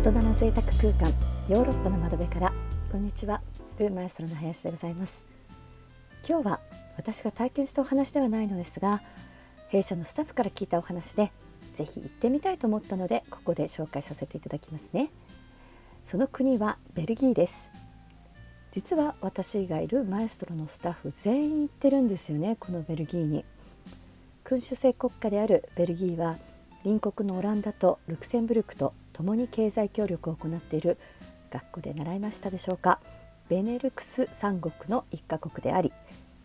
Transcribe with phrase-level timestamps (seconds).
[0.00, 1.12] 大人の贅沢空間
[1.46, 2.52] ヨーロッパの窓辺から
[2.90, 3.42] こんにちは
[3.78, 5.22] ルーマエストロの林でございます。
[6.26, 6.60] 今日は
[6.96, 9.02] 私が体験したお話ではないのですが
[9.68, 11.30] 弊社のスタッフから聞いたお話で
[11.74, 15.10] ぜひ行ってみたいと思ったのでここで紹介させていただきますね。
[16.06, 17.70] その国はベルギーです。
[18.70, 23.44] 実は私がいるマエストロのスタッフ全員行ってるんですよねこのベルギーに。
[24.44, 26.36] 君主制国家であるベルギーは
[26.84, 30.96] 隣国のオランダとルクセンブルクと共に経済協力を行っている
[31.50, 33.00] 学校で習いましたでしょうか？
[33.50, 35.92] ベネルクス三国の一カ国であり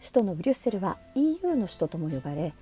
[0.00, 2.52] 首都のブリュッセルは EU の首都とも呼ばれ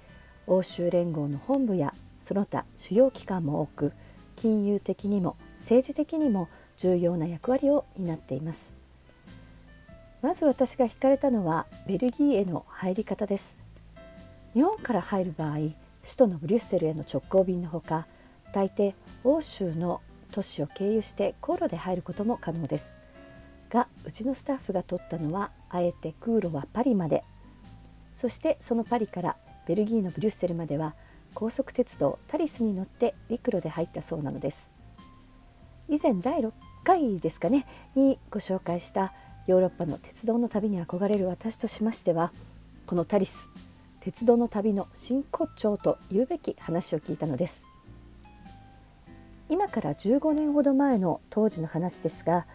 [0.46, 1.94] 欧州連合の本部や
[2.24, 3.92] その他主要機関も多く
[4.36, 8.74] 金融的にも政治的にも重要な役割を担っています。
[10.20, 13.56] まず私が惹かれたのはベルギーへの入り方です。
[14.52, 15.72] 日本から入る場合首
[16.18, 18.06] 都のブリュッセルへの直行便のほか
[18.52, 18.92] 大抵
[19.24, 22.94] 欧州の都市を経由して航路で入ることも可能です。
[23.70, 27.22] がうちのスタッフが取ったのはあえて空路はパリまで。
[28.14, 30.94] そしてそのパリからベルギーのブリュッセルまでは
[31.34, 34.70] 高速鉄道タリスに乗って陸路で入ったそうなのです。
[35.88, 36.52] 以前第6
[36.84, 39.12] 回ですかねにご紹介した
[39.46, 42.32] ヨーロッパの鉄道の旅に憧れる私としましては
[42.86, 43.50] このタリス
[44.00, 47.64] 鉄道の旅の真骨頂と言うべき話を聞いたのです。
[49.52, 52.46] 今から15年ほど前の当時の話ですが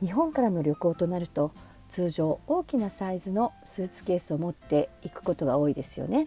[0.00, 1.52] 日本からの旅行となると
[1.88, 6.26] 通常大きなサイズのスーツケースを持っていくことが多いですよね。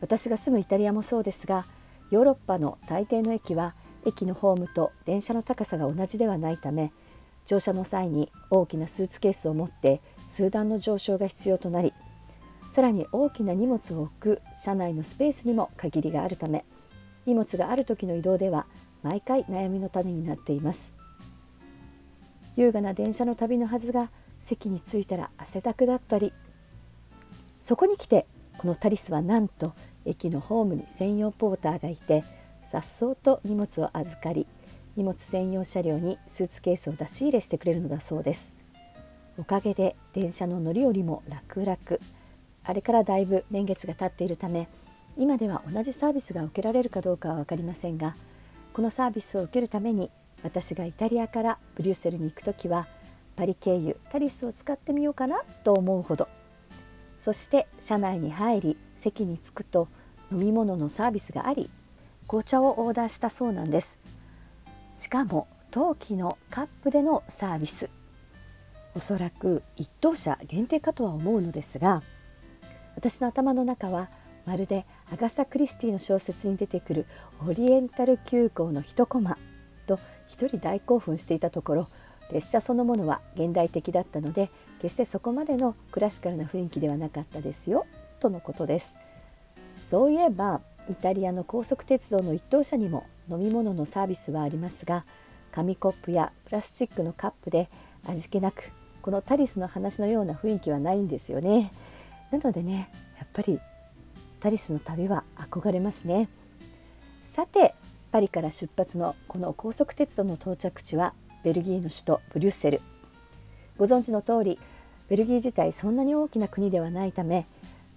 [0.00, 1.66] 私が住むイタリアもそうですが
[2.10, 3.74] ヨーロッパの大抵の駅は
[4.06, 6.90] 駅のホームと電車の高さが同じではないため
[7.44, 11.92] 乗車の際に大きなスーツケースを持って数段の上昇が必要となり
[12.72, 16.64] さらに大きな荷物を置く車内のスペースにも限りがあるため
[17.30, 18.66] 荷物がある時の移動では
[19.02, 20.92] 毎回悩みの種になっています。
[22.56, 24.10] 優雅な電車の旅のはずが
[24.40, 26.32] 席に着いたら汗だくだったり
[27.62, 28.26] そこに来て
[28.58, 29.72] このタリスはなんと
[30.04, 32.24] 駅のホームに専用ポーターがいて
[32.64, 34.46] さっそうと荷物を預かり
[34.96, 38.52] 荷物専用車両にスーツケースを出し入れしてくれるのだそうです。
[39.38, 41.78] おかげで電車の乗り降りも楽々。
[42.64, 44.68] あれからだいぶ年月が経っているため
[45.20, 48.14] 今では同じサービスが受けられるかどうかは分かりませんが
[48.72, 50.10] このサービスを受けるために
[50.42, 52.86] 私がイタリアからブリュッセルに行く時は
[53.36, 56.26] パリ経由タリスを使ってみようかなと思うほど。
[57.20, 59.88] そして車内に入り席に着くと
[60.32, 61.68] 飲み物のサービスがあり
[62.26, 63.98] 紅茶をオーダーしたそうなんです。
[64.96, 67.90] しかも陶器のカップでのサービス。
[68.94, 72.02] おそらく一等車限定かとは思うのですが
[72.96, 74.08] 私の頭の中は
[74.46, 77.06] まるでアガサ・クリスティの小説に出てくる
[77.46, 79.36] オリエンタル急行の一コマ
[79.86, 81.88] と一人大興奮していたところ
[82.32, 87.86] 列車そのものは現代的だったので決してそこまでのクラシカルな雰囲気ではなかったですよ
[88.20, 88.94] とのことです。
[89.76, 95.04] そういえばイタリアの高速鉄道の一等車にも飲み物のサービスはありますが
[95.52, 97.68] 紙コップやプラスチックのカップで
[98.06, 98.70] 味気なく
[99.02, 101.70] このタリスの話のような雰囲気はないんですよね。
[102.30, 103.58] なのでねやっぱり
[104.40, 106.28] タリスの旅は憧れますね。
[107.24, 107.74] さて
[108.10, 111.14] パリから出発のこの高速鉄道の到着地は
[111.44, 112.80] ベルギーの首都ブリュッセル。
[113.78, 114.58] ご存知の通り
[115.08, 117.46] ベルギー自体そんなに大きな国ではないため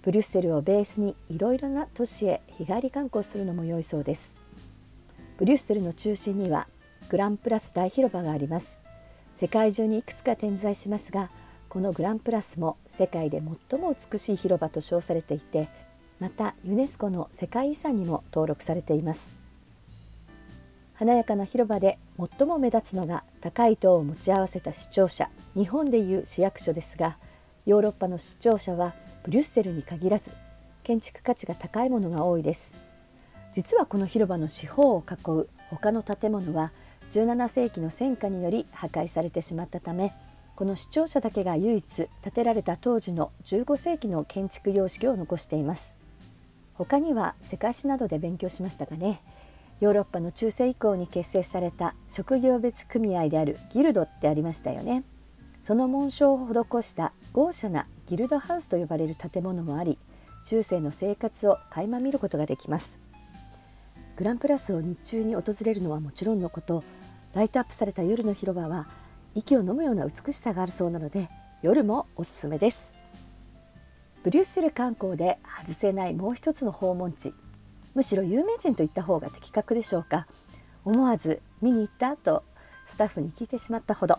[0.02, 4.36] ブリュッセルをベースにいろいろな都市へ日帰り観光するのも良いそうです。
[5.38, 6.68] ブリュッセルの中心には
[7.08, 8.78] グランプラス大広場があります。
[9.34, 11.28] 世界中にいくつか点在しますが
[11.68, 15.68] このグランプラスも世界で最も美しい広場と称されていて
[16.24, 19.36] またユネスコの世界遺産にも登録されています。
[20.94, 21.98] 華やかな広場で
[22.38, 27.18] 最も目立つのが高い塔を持ち合わせた市庁舎日本でいう市役所ですが
[27.66, 30.30] ヨーロッパの市庁舎はブリュッセルに限らず
[30.82, 32.74] 建築価値が高いものが多いです。
[33.52, 36.72] 実はこの広場の四方を囲う他の建物は
[37.10, 40.10] 17世紀の戦火により破壊されてしまったため
[40.56, 46.02] この市庁舎だけが唯一建てられた当時の15世紀の建築様式を残しています。
[46.74, 49.20] 他には世界史などで勉強しましたがね。
[49.80, 55.04] ヨーロッパの中世以降に結成された職業別組合であるギルドってありましたよね。
[55.62, 59.98] その紋章を施した豪奢なギルドハウスと呼ばれる建物もあり
[60.46, 62.98] 中世の生活を垣間見ることができます。
[64.16, 66.84] グランプラスを日中に訪れるのはもちろんのこと
[67.34, 68.86] ライトアップされた夜の広場は
[69.34, 71.28] 息を飲むような美しさがあるそうなので
[71.62, 73.03] 夜もおすすめです。
[74.24, 77.34] ブリュッセル観光で外せないもう一つの訪問地。
[77.94, 80.26] むしろ有名人と言った方が的確でしょうか。
[80.82, 82.42] 思わず見に行ったと
[82.86, 84.16] スタッフに聞いてしまったほど。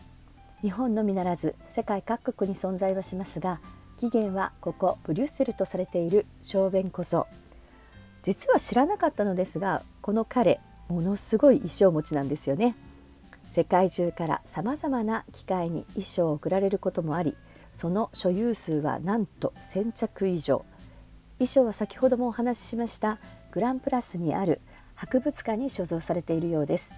[0.62, 3.60] 日本のみならず世界各国に存在はしますが
[3.98, 7.26] 起源はここブリュッセルとされている小便小僧
[8.22, 12.76] 実は知らなかったのですがこの彼ものすごい衣装持ちなんですよね。
[13.56, 17.36] 世界中からさまざまな機会に衣装を送られることもあり
[17.76, 20.66] その所有数はなんと1,000着以上。
[21.38, 23.20] 衣装は先ほどもお話ししました
[23.52, 24.62] グランプラスにある
[24.96, 26.94] 博物館に所蔵されているようです。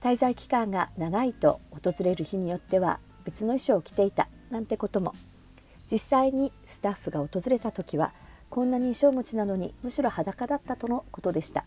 [0.00, 5.14] 滞在期間が長いと訪れる日によっては別の衣装を着ていたなんてことも。
[5.90, 8.12] 実際にスタッフが訪れた時は
[8.50, 11.64] こんなに衣装持ちなのにむしろ裸だったとのことでした。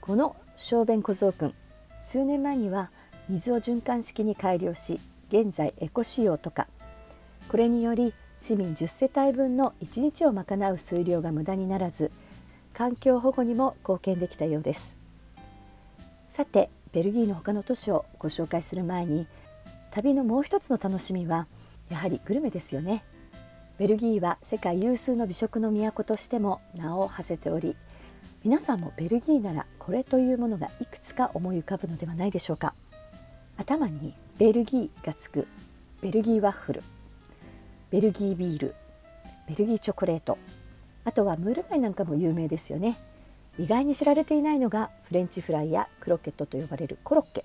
[0.00, 1.54] この小便小僧くん
[2.00, 2.90] 数年前には
[3.28, 4.98] 水を循環式に改良し
[5.28, 6.68] 現在エコ仕様とか
[7.48, 12.10] これにより市民10世帯分の1日を賄う水量が無駄にならず
[12.72, 14.96] 環境保護にも貢献できたようです。
[16.30, 19.26] さてベルギーの他の都市をご紹介する前に
[19.92, 21.46] 旅のもう一つの楽しみは
[21.88, 23.04] やはりグルメですよね。
[23.78, 27.76] ベルギーは世界有数の美食の都としても名を馳せており
[28.44, 32.74] 皆さんもベルギーならこれというものがいくつか思い浮かぶのではないでしょうか。
[33.56, 35.46] 頭にベルギーがつく
[36.00, 36.82] ベルギーワッフル。
[37.94, 38.74] ベルギービール
[39.48, 40.36] ベルギーチョコレート。
[41.04, 42.96] あとはムール貝なんかも有名ですよね。
[43.56, 47.44] 意外に知られていないのがフレンチフライやクロケットと呼ばれるコロッケ。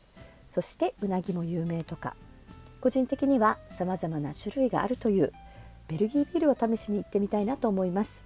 [0.49, 2.15] そしてうなぎも有名とか。
[2.81, 5.31] 個人的には様々な種類があるという
[5.87, 8.25] ベルギービールを試しに行ってみたいなと思います。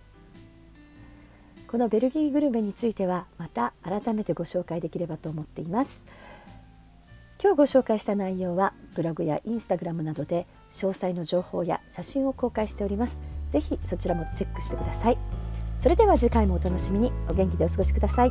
[1.67, 6.05] このベルギーグルメについてはまた改めてご紹介できればと思っています。
[7.43, 13.19] 今日ご紹介した内容はブログやインスタグラムなどで詳細の情報や写真を公開しております。
[13.49, 15.17] ぜひそちらもチェックしてください。
[15.77, 17.11] それでは次回もお楽しみに。
[17.29, 18.29] お元気でお過ごしください。